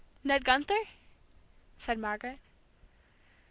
"Ned 0.23 0.43
Gunther?" 0.45 0.79
said 1.77 1.99
Margaret. 1.99 2.39